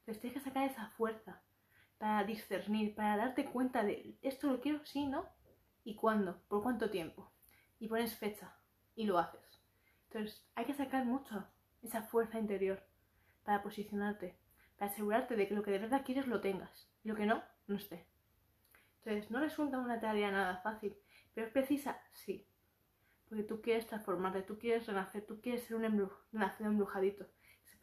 Entonces 0.00 0.20
tienes 0.20 0.42
que 0.42 0.48
sacar 0.48 0.68
esa 0.68 0.88
fuerza 0.90 1.42
para 1.98 2.24
discernir, 2.24 2.94
para 2.94 3.16
darte 3.16 3.46
cuenta 3.46 3.82
de 3.82 4.18
esto 4.22 4.48
lo 4.48 4.60
quiero, 4.60 4.84
sí, 4.84 5.06
no, 5.06 5.26
y 5.84 5.94
cuándo, 5.94 6.42
por 6.48 6.62
cuánto 6.62 6.90
tiempo. 6.90 7.32
Y 7.78 7.88
pones 7.88 8.16
fecha 8.16 8.56
y 8.94 9.06
lo 9.06 9.18
haces. 9.18 9.62
Entonces 10.08 10.46
hay 10.54 10.64
que 10.64 10.74
sacar 10.74 11.04
mucho 11.04 11.46
esa 11.82 12.02
fuerza 12.02 12.38
interior 12.38 12.82
para 13.44 13.62
posicionarte, 13.62 14.38
para 14.78 14.90
asegurarte 14.90 15.36
de 15.36 15.48
que 15.48 15.54
lo 15.54 15.62
que 15.62 15.70
de 15.70 15.78
verdad 15.78 16.04
quieres 16.04 16.26
lo 16.26 16.40
tengas 16.40 16.90
y 17.02 17.08
lo 17.08 17.14
que 17.14 17.26
no, 17.26 17.42
no 17.66 17.76
esté. 17.76 18.06
Entonces 18.98 19.30
no 19.30 19.40
resulta 19.40 19.78
una 19.78 20.00
tarea 20.00 20.30
nada 20.30 20.58
fácil, 20.58 20.96
pero 21.34 21.46
es 21.46 21.52
precisa, 21.52 22.00
sí. 22.12 22.46
Porque 23.28 23.42
tú 23.44 23.60
quieres 23.60 23.86
transformarte, 23.86 24.42
tú 24.42 24.58
quieres 24.58 24.86
renacer, 24.86 25.26
tú 25.26 25.40
quieres 25.40 25.64
ser 25.64 25.76
un 25.76 25.84
embrujo, 25.84 26.18
nacido 26.32 26.70
embrujadito. 26.70 27.26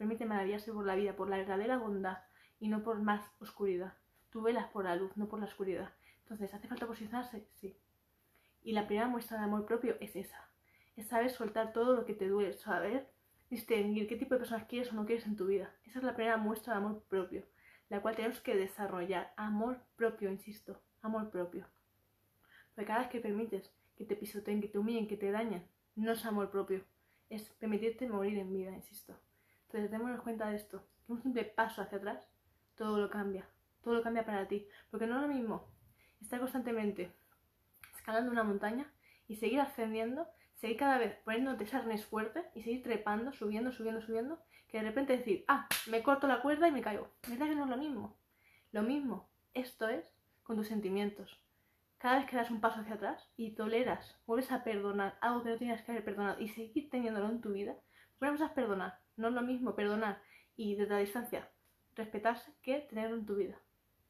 Permite 0.02 0.26
maravillarse 0.26 0.72
por 0.72 0.84
la 0.84 0.96
vida, 0.96 1.14
por 1.14 1.28
la 1.28 1.36
verdadera 1.36 1.78
bondad 1.78 2.18
y 2.58 2.66
no 2.66 2.82
por 2.82 3.00
más 3.00 3.24
oscuridad. 3.38 3.94
Tú 4.30 4.42
velas 4.42 4.66
por 4.70 4.82
la 4.82 4.96
luz, 4.96 5.16
no 5.16 5.28
por 5.28 5.38
la 5.38 5.44
oscuridad. 5.44 5.92
Entonces, 6.22 6.52
¿hace 6.52 6.66
falta 6.66 6.88
posicionarse? 6.88 7.46
Sí. 7.54 7.78
Y 8.64 8.72
la 8.72 8.88
primera 8.88 9.06
muestra 9.06 9.38
de 9.38 9.44
amor 9.44 9.64
propio 9.64 9.96
es 10.00 10.16
esa. 10.16 10.50
Es 10.96 11.06
saber 11.06 11.30
soltar 11.30 11.72
todo 11.72 11.94
lo 11.94 12.04
que 12.04 12.14
te 12.14 12.26
duele, 12.26 12.52
saber 12.52 13.12
distinguir 13.48 14.08
qué 14.08 14.16
tipo 14.16 14.34
de 14.34 14.40
personas 14.40 14.64
quieres 14.64 14.92
o 14.92 14.96
no 14.96 15.06
quieres 15.06 15.24
en 15.24 15.36
tu 15.36 15.46
vida. 15.46 15.72
Esa 15.84 16.00
es 16.00 16.04
la 16.04 16.16
primera 16.16 16.36
muestra 16.36 16.72
de 16.72 16.80
amor 16.80 17.04
propio, 17.04 17.46
la 17.88 18.02
cual 18.02 18.16
tenemos 18.16 18.40
que 18.40 18.56
desarrollar. 18.56 19.32
Amor 19.36 19.84
propio, 19.94 20.32
insisto, 20.32 20.82
amor 21.00 21.30
propio. 21.30 21.68
Porque 22.74 22.88
cada 22.88 23.02
vez 23.02 23.08
que 23.08 23.20
permites 23.20 23.72
que 23.94 24.04
te 24.04 24.16
pisoteen, 24.16 24.60
que 24.60 24.66
te 24.66 24.78
humillen, 24.78 25.06
que 25.06 25.16
te 25.16 25.30
dañen, 25.30 25.64
no 25.94 26.10
es 26.10 26.26
amor 26.26 26.50
propio, 26.50 26.84
es 27.30 27.48
permitirte 27.60 28.08
morir 28.08 28.36
en 28.38 28.52
vida, 28.52 28.72
insisto. 28.72 29.16
Entonces, 29.72 29.90
démonos 29.90 30.20
cuenta 30.20 30.50
de 30.50 30.56
esto, 30.56 30.86
un 31.08 31.22
simple 31.22 31.44
paso 31.44 31.80
hacia 31.80 31.98
atrás, 31.98 32.28
todo 32.76 32.98
lo 32.98 33.08
cambia 33.08 33.48
todo 33.82 33.94
lo 33.94 34.02
cambia 34.02 34.24
para 34.24 34.48
ti. 34.48 34.66
Porque 34.90 35.06
no 35.06 35.16
es 35.16 35.22
lo 35.22 35.28
mismo 35.28 35.68
estar 36.20 36.40
constantemente 36.40 37.12
escalando 37.96 38.30
una 38.30 38.44
montaña 38.44 38.90
y 39.28 39.36
seguir 39.36 39.60
ascendiendo, 39.60 40.26
seguir 40.54 40.76
cada 40.76 40.98
vez 40.98 41.16
poniéndote 41.24 41.64
ese 41.64 41.76
arnés 41.76 42.06
fuerte 42.06 42.44
y 42.54 42.62
seguir 42.62 42.82
trepando, 42.82 43.32
subiendo, 43.32 43.72
subiendo, 43.72 44.00
subiendo, 44.00 44.40
que 44.68 44.78
de 44.78 44.84
repente 44.84 45.16
decir, 45.16 45.44
ah, 45.48 45.68
me 45.88 46.02
corto 46.02 46.26
la 46.26 46.42
cuerda 46.42 46.68
y 46.68 46.72
me 46.72 46.82
caigo. 46.82 47.08
¿Verdad 47.28 47.46
que 47.46 47.54
no 47.54 47.64
es 47.64 47.70
lo 47.70 47.76
mismo? 47.76 48.16
Lo 48.70 48.82
mismo, 48.82 49.28
esto 49.52 49.88
es 49.88 50.04
con 50.42 50.56
tus 50.56 50.68
sentimientos. 50.68 51.38
Cada 51.98 52.18
vez 52.18 52.26
que 52.26 52.36
das 52.36 52.50
un 52.50 52.60
paso 52.60 52.80
hacia 52.80 52.94
atrás 52.94 53.30
y 53.36 53.54
toleras, 53.54 54.16
vuelves 54.26 54.50
a 54.50 54.64
perdonar 54.64 55.18
algo 55.20 55.42
que 55.42 55.50
no 55.50 55.58
tenías 55.58 55.82
que 55.82 55.92
haber 55.92 56.04
perdonado 56.04 56.40
y 56.40 56.48
seguir 56.48 56.90
teniéndolo 56.90 57.28
en 57.28 57.40
tu 57.40 57.52
vida, 57.52 57.76
vuelves 58.18 58.40
a 58.40 58.54
perdonar. 58.54 58.98
No 59.22 59.28
es 59.28 59.34
lo 59.34 59.42
mismo 59.42 59.76
perdonar 59.76 60.20
y 60.56 60.74
desde 60.74 60.94
la 60.94 60.98
distancia 60.98 61.48
respetarse 61.94 62.52
que 62.60 62.80
tenerlo 62.80 63.16
en 63.16 63.24
tu 63.24 63.36
vida 63.36 63.56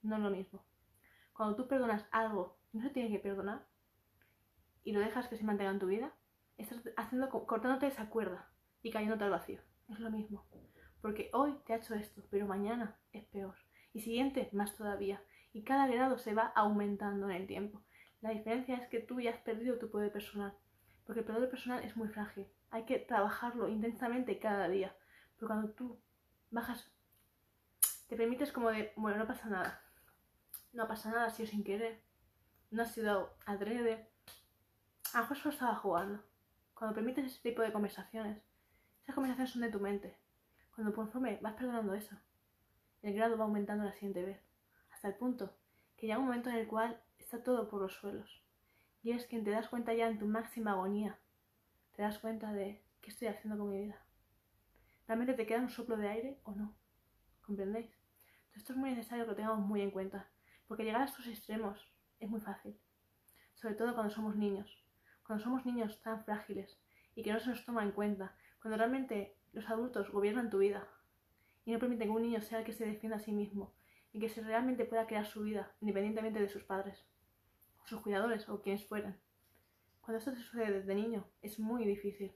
no 0.00 0.16
es 0.16 0.22
lo 0.22 0.30
mismo. 0.30 0.64
Cuando 1.34 1.54
tú 1.54 1.68
perdonas 1.68 2.06
algo 2.12 2.56
no 2.72 2.80
se 2.80 2.88
tiene 2.88 3.10
que 3.10 3.18
perdonar 3.18 3.66
y 4.84 4.92
lo 4.92 5.00
dejas 5.00 5.28
que 5.28 5.36
se 5.36 5.44
mantenga 5.44 5.70
en 5.70 5.80
tu 5.80 5.86
vida, 5.86 6.14
estás 6.56 6.80
haciendo, 6.96 7.28
cortándote 7.28 7.88
esa 7.88 8.08
cuerda 8.08 8.48
y 8.82 8.90
cayéndote 8.90 9.24
al 9.24 9.32
vacío. 9.32 9.60
Es 9.90 10.00
lo 10.00 10.10
mismo. 10.10 10.46
Porque 11.02 11.28
hoy 11.34 11.58
te 11.66 11.74
ha 11.74 11.76
hecho 11.76 11.94
esto, 11.94 12.22
pero 12.30 12.46
mañana 12.46 12.96
es 13.12 13.26
peor. 13.26 13.56
Y 13.92 14.00
siguiente, 14.00 14.48
más 14.54 14.74
todavía. 14.78 15.22
Y 15.52 15.62
cada 15.62 15.88
grado 15.88 16.16
se 16.16 16.32
va 16.32 16.46
aumentando 16.54 17.28
en 17.28 17.36
el 17.36 17.46
tiempo. 17.46 17.82
La 18.22 18.30
diferencia 18.30 18.76
es 18.76 18.88
que 18.88 19.00
tú 19.00 19.20
ya 19.20 19.32
has 19.32 19.40
perdido 19.40 19.78
tu 19.78 19.90
poder 19.90 20.10
personal. 20.10 20.54
Porque 21.04 21.20
el 21.20 21.26
poder 21.26 21.50
personal 21.50 21.84
es 21.84 21.98
muy 21.98 22.08
frágil. 22.08 22.46
Hay 22.70 22.86
que 22.86 22.98
trabajarlo 22.98 23.68
intensamente 23.68 24.38
cada 24.38 24.70
día. 24.70 24.96
Pero 25.42 25.54
cuando 25.54 25.72
tú 25.72 25.98
bajas, 26.52 26.88
te 28.06 28.14
permites 28.14 28.52
como 28.52 28.70
de, 28.70 28.92
bueno, 28.94 29.18
no 29.18 29.26
pasa 29.26 29.48
nada. 29.48 29.82
No 30.72 30.86
pasa 30.86 31.10
nada 31.10 31.30
si 31.30 31.42
es 31.42 31.50
sin 31.50 31.64
querer. 31.64 32.00
No 32.70 32.84
has 32.84 32.92
sido 32.94 33.34
adrede. 33.44 34.08
A 35.12 35.16
lo 35.16 35.22
mejor 35.24 35.36
solo 35.36 35.52
estaba 35.52 35.74
jugando. 35.74 36.22
Cuando 36.74 36.94
permites 36.94 37.26
ese 37.26 37.42
tipo 37.42 37.60
de 37.60 37.72
conversaciones, 37.72 38.40
esas 39.02 39.16
conversaciones 39.16 39.50
son 39.50 39.62
de 39.62 39.70
tu 39.72 39.80
mente. 39.80 40.16
Cuando 40.76 40.94
conforme 40.94 41.40
vas 41.42 41.54
perdonando 41.54 41.94
eso, 41.94 42.16
el 43.02 43.12
grado 43.12 43.36
va 43.36 43.42
aumentando 43.42 43.82
la 43.82 43.94
siguiente 43.94 44.22
vez. 44.24 44.40
Hasta 44.92 45.08
el 45.08 45.16
punto 45.16 45.56
que 45.96 46.06
llega 46.06 46.20
un 46.20 46.26
momento 46.26 46.50
en 46.50 46.56
el 46.58 46.68
cual 46.68 47.02
está 47.18 47.42
todo 47.42 47.68
por 47.68 47.80
los 47.80 47.94
suelos. 47.94 48.44
Y 49.02 49.10
es 49.10 49.26
quien 49.26 49.42
te 49.42 49.50
das 49.50 49.68
cuenta 49.68 49.92
ya 49.92 50.06
en 50.06 50.20
tu 50.20 50.26
máxima 50.26 50.70
agonía. 50.70 51.18
Te 51.96 52.02
das 52.02 52.20
cuenta 52.20 52.52
de 52.52 52.80
qué 53.00 53.10
estoy 53.10 53.26
haciendo 53.26 53.58
con 53.58 53.70
mi 53.70 53.82
vida. 53.82 53.98
¿Realmente 55.12 55.34
te 55.34 55.46
queda 55.46 55.60
un 55.60 55.68
soplo 55.68 55.98
de 55.98 56.08
aire 56.08 56.40
o 56.42 56.52
no? 56.52 56.74
¿Comprendéis? 57.42 57.90
esto 58.54 58.72
es 58.72 58.78
muy 58.78 58.88
necesario 58.88 59.24
que 59.24 59.32
lo 59.32 59.36
tengamos 59.36 59.58
muy 59.58 59.82
en 59.82 59.90
cuenta. 59.90 60.30
Porque 60.66 60.84
llegar 60.84 61.02
a 61.02 61.04
estos 61.04 61.26
extremos 61.26 61.86
es 62.18 62.30
muy 62.30 62.40
fácil. 62.40 62.80
Sobre 63.52 63.74
todo 63.74 63.92
cuando 63.92 64.10
somos 64.10 64.36
niños. 64.36 64.82
Cuando 65.26 65.44
somos 65.44 65.66
niños 65.66 66.00
tan 66.00 66.24
frágiles 66.24 66.80
y 67.14 67.22
que 67.22 67.30
no 67.30 67.40
se 67.40 67.50
nos 67.50 67.62
toma 67.66 67.82
en 67.82 67.92
cuenta. 67.92 68.34
Cuando 68.62 68.78
realmente 68.78 69.36
los 69.52 69.68
adultos 69.68 70.10
gobiernan 70.10 70.48
tu 70.48 70.60
vida 70.60 70.88
y 71.66 71.72
no 71.72 71.78
permiten 71.78 72.08
que 72.08 72.14
un 72.14 72.22
niño 72.22 72.40
sea 72.40 72.60
el 72.60 72.64
que 72.64 72.72
se 72.72 72.86
defienda 72.86 73.18
a 73.18 73.20
sí 73.20 73.32
mismo 73.32 73.74
y 74.14 74.18
que 74.18 74.30
se 74.30 74.40
realmente 74.40 74.86
pueda 74.86 75.06
crear 75.06 75.26
su 75.26 75.42
vida 75.42 75.74
independientemente 75.82 76.40
de 76.40 76.48
sus 76.48 76.64
padres, 76.64 77.04
sus 77.84 78.00
cuidadores 78.00 78.48
o 78.48 78.62
quienes 78.62 78.86
fueran. 78.86 79.20
Cuando 80.00 80.20
esto 80.20 80.32
te 80.32 80.38
sucede 80.38 80.72
desde 80.72 80.94
niño 80.94 81.28
es 81.42 81.58
muy 81.58 81.84
difícil 81.84 82.34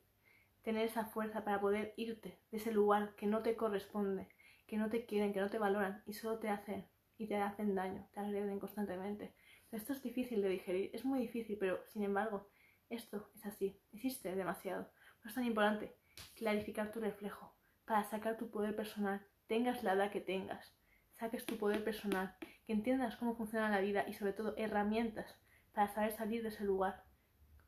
tener 0.66 0.84
esa 0.84 1.04
fuerza 1.04 1.44
para 1.44 1.60
poder 1.60 1.94
irte 1.96 2.40
de 2.50 2.58
ese 2.58 2.72
lugar 2.72 3.14
que 3.14 3.28
no 3.28 3.40
te 3.40 3.54
corresponde, 3.54 4.28
que 4.66 4.76
no 4.76 4.90
te 4.90 5.06
quieren, 5.06 5.32
que 5.32 5.38
no 5.38 5.48
te 5.48 5.60
valoran 5.60 6.02
y 6.06 6.14
solo 6.14 6.40
te 6.40 6.48
hacen 6.48 6.88
y 7.16 7.28
te 7.28 7.36
hacen 7.36 7.76
daño, 7.76 8.08
te 8.12 8.18
agreden 8.18 8.58
constantemente. 8.58 9.32
Esto 9.70 9.92
es 9.92 10.02
difícil 10.02 10.42
de 10.42 10.48
digerir, 10.48 10.90
es 10.92 11.04
muy 11.04 11.20
difícil, 11.20 11.56
pero 11.56 11.78
sin 11.86 12.02
embargo, 12.02 12.48
esto 12.90 13.30
es 13.36 13.46
así, 13.46 13.80
existe 13.92 14.34
demasiado. 14.34 14.90
No 15.22 15.28
es 15.28 15.36
tan 15.36 15.44
importante 15.44 15.94
clarificar 16.34 16.90
tu 16.90 16.98
reflejo 16.98 17.54
para 17.84 18.02
sacar 18.02 18.36
tu 18.36 18.50
poder 18.50 18.74
personal, 18.74 19.24
tengas 19.46 19.84
la 19.84 19.92
edad 19.92 20.10
que 20.10 20.20
tengas, 20.20 20.76
saques 21.12 21.46
tu 21.46 21.58
poder 21.58 21.84
personal, 21.84 22.34
que 22.66 22.72
entiendas 22.72 23.14
cómo 23.14 23.36
funciona 23.36 23.70
la 23.70 23.80
vida 23.80 24.04
y 24.08 24.14
sobre 24.14 24.32
todo 24.32 24.56
herramientas 24.56 25.32
para 25.72 25.86
saber 25.94 26.10
salir 26.10 26.42
de 26.42 26.48
ese 26.48 26.64
lugar 26.64 27.04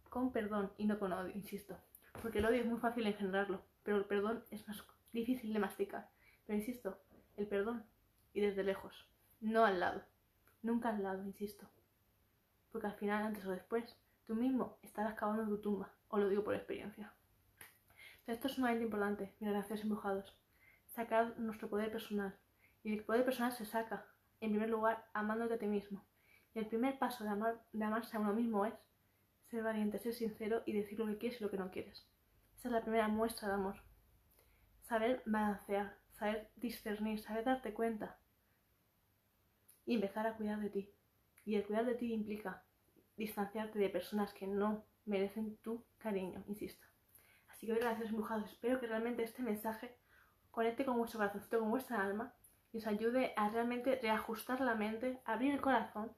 con 0.08 0.32
perdón 0.32 0.72
y 0.78 0.86
no 0.86 0.98
con 0.98 1.12
odio, 1.12 1.32
insisto. 1.36 1.78
Porque 2.22 2.38
el 2.38 2.46
odio 2.46 2.60
es 2.60 2.66
muy 2.66 2.78
fácil 2.78 3.04
de 3.04 3.10
engendrarlo, 3.10 3.62
pero 3.82 3.96
el 3.96 4.04
perdón 4.04 4.44
es 4.50 4.66
más 4.66 4.84
difícil 5.12 5.52
de 5.52 5.58
masticar. 5.58 6.10
Pero 6.46 6.58
insisto, 6.58 7.00
el 7.36 7.46
perdón 7.46 7.84
y 8.32 8.40
desde 8.40 8.64
lejos, 8.64 9.08
no 9.40 9.64
al 9.64 9.80
lado, 9.80 10.02
nunca 10.62 10.90
al 10.90 11.02
lado, 11.02 11.24
insisto. 11.24 11.68
Porque 12.72 12.88
al 12.88 12.94
final, 12.94 13.24
antes 13.24 13.46
o 13.46 13.50
después, 13.50 13.96
tú 14.26 14.34
mismo 14.34 14.78
estarás 14.82 15.14
cavando 15.14 15.46
tu 15.46 15.60
tumba, 15.60 15.92
os 16.08 16.20
lo 16.20 16.28
digo 16.28 16.44
por 16.44 16.54
experiencia. 16.54 17.14
esto 18.26 18.48
es 18.48 18.54
sumamente 18.54 18.84
importante, 18.84 19.34
mis 19.40 19.50
gracias 19.50 19.82
embrujados. 19.82 20.36
Sacar 20.86 21.38
nuestro 21.38 21.68
poder 21.68 21.90
personal, 21.90 22.36
y 22.82 22.92
el 22.92 23.04
poder 23.04 23.24
personal 23.24 23.52
se 23.52 23.64
saca, 23.64 24.06
en 24.40 24.50
primer 24.50 24.70
lugar, 24.70 25.06
amándote 25.12 25.54
a 25.54 25.58
ti 25.58 25.66
mismo. 25.66 26.04
Y 26.54 26.58
el 26.58 26.66
primer 26.66 26.98
paso 26.98 27.24
de, 27.24 27.30
amar, 27.30 27.62
de 27.72 27.84
amarse 27.84 28.16
a 28.16 28.20
uno 28.20 28.32
mismo 28.32 28.66
es 28.66 28.74
ser 29.50 29.62
valiente, 29.62 29.98
ser 29.98 30.14
sincero 30.14 30.62
y 30.66 30.72
decir 30.72 30.98
lo 30.98 31.06
que 31.06 31.18
quieres 31.18 31.40
y 31.40 31.44
lo 31.44 31.50
que 31.50 31.56
no 31.56 31.70
quieres. 31.70 32.06
Esa 32.56 32.68
es 32.68 32.72
la 32.72 32.82
primera 32.82 33.08
muestra 33.08 33.48
de 33.48 33.54
amor. 33.54 33.82
Saber 34.82 35.22
balancear, 35.26 35.96
saber 36.12 36.50
discernir, 36.56 37.20
saber 37.20 37.44
darte 37.44 37.72
cuenta 37.72 38.18
y 39.86 39.94
empezar 39.94 40.26
a 40.26 40.36
cuidar 40.36 40.60
de 40.60 40.70
ti. 40.70 40.90
Y 41.44 41.54
el 41.54 41.64
cuidar 41.64 41.86
de 41.86 41.94
ti 41.94 42.12
implica 42.12 42.64
distanciarte 43.16 43.78
de 43.78 43.88
personas 43.88 44.32
que 44.34 44.46
no 44.46 44.84
merecen 45.06 45.56
tu 45.58 45.84
cariño, 45.98 46.44
insisto. 46.46 46.86
Así 47.48 47.66
que 47.66 47.74
gracias 47.74 48.10
embrujados, 48.10 48.50
espero 48.50 48.78
que 48.78 48.86
realmente 48.86 49.22
este 49.22 49.42
mensaje 49.42 49.96
conecte 50.50 50.84
con 50.84 50.98
vuestro 50.98 51.18
corazón, 51.18 51.60
con 51.60 51.70
vuestra 51.70 52.02
alma 52.02 52.34
y 52.72 52.78
os 52.78 52.86
ayude 52.86 53.32
a 53.36 53.48
realmente 53.48 53.98
reajustar 54.00 54.60
la 54.60 54.74
mente, 54.74 55.20
abrir 55.24 55.54
el 55.54 55.60
corazón 55.60 56.12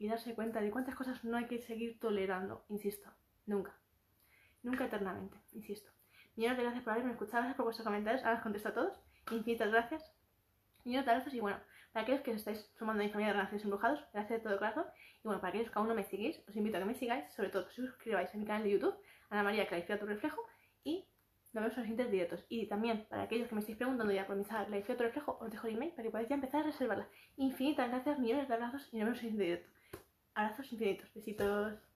y 0.00 0.08
darse 0.08 0.34
cuenta 0.34 0.62
de 0.62 0.70
cuántas 0.70 0.94
cosas 0.94 1.22
no 1.24 1.36
hay 1.36 1.44
que 1.44 1.60
seguir 1.60 2.00
tolerando, 2.00 2.64
insisto, 2.70 3.10
nunca. 3.44 3.76
Nunca 4.62 4.86
eternamente, 4.86 5.36
insisto. 5.52 5.92
Millones 6.36 6.56
de 6.56 6.64
gracias 6.64 6.84
por 6.84 6.94
haberme 6.94 7.12
escuchado, 7.12 7.42
gracias 7.42 7.56
por 7.56 7.66
vuestros 7.66 7.86
comentarios, 7.86 8.24
ahora 8.24 8.38
os 8.38 8.42
contesto 8.42 8.70
a 8.70 8.74
todos. 8.74 8.98
Infinitas 9.30 9.70
gracias. 9.70 10.10
Millones 10.84 11.04
de 11.04 11.12
gracias 11.12 11.34
y 11.34 11.40
bueno, 11.40 11.58
para 11.92 12.04
aquellos 12.04 12.22
que 12.22 12.30
os 12.30 12.38
estáis 12.38 12.70
sumando 12.78 13.02
a 13.02 13.04
mi 13.04 13.12
familia 13.12 13.32
de 13.32 13.38
relaciones 13.38 13.64
embrujados, 13.64 14.02
gracias 14.14 14.38
de 14.38 14.48
todo 14.48 14.58
corazón. 14.58 14.86
Y 15.18 15.24
bueno, 15.24 15.40
para 15.42 15.50
aquellos 15.50 15.70
que 15.70 15.78
aún 15.78 15.88
no 15.88 15.94
me 15.94 16.04
seguís, 16.04 16.42
os 16.48 16.56
invito 16.56 16.78
a 16.78 16.80
que 16.80 16.86
me 16.86 16.94
sigáis, 16.94 17.30
sobre 17.34 17.50
todo 17.50 17.64
que 17.64 17.68
os 17.68 17.88
suscribáis 17.90 18.34
a 18.34 18.38
mi 18.38 18.46
canal 18.46 18.62
de 18.62 18.70
YouTube, 18.70 18.96
Ana 19.28 19.42
María 19.42 19.68
Clarifica 19.68 19.98
tu 19.98 20.06
reflejo, 20.06 20.40
y 20.82 21.06
nos 21.52 21.62
vemos 21.62 21.72
en 21.72 21.76
los 21.76 21.88
siguientes 21.88 22.10
directos. 22.10 22.46
Y 22.48 22.68
también, 22.68 23.04
para 23.10 23.24
aquellos 23.24 23.48
que 23.48 23.54
me 23.54 23.60
estáis 23.60 23.76
preguntando 23.76 24.14
ya 24.14 24.26
por 24.26 24.36
mi 24.36 24.44
sala 24.44 24.66
tu 24.66 25.02
reflejo, 25.02 25.36
os 25.42 25.50
dejo 25.50 25.66
el 25.66 25.74
email 25.74 25.90
para 25.90 26.04
que 26.04 26.10
podáis 26.10 26.28
ya 26.30 26.36
empezar 26.36 26.62
a 26.62 26.64
reservarla. 26.64 27.06
Infinitas 27.36 27.90
gracias, 27.90 28.18
millones 28.18 28.48
de 28.48 28.54
abrazos 28.54 28.88
y 28.92 28.96
nos 28.96 29.06
vemos 29.06 29.20
en 29.20 29.26
el 29.26 29.32
siguiente 29.32 29.44
directo. 29.44 29.79
Abrazos 30.40 30.72
infinitos, 30.72 31.12
besitos. 31.14 31.80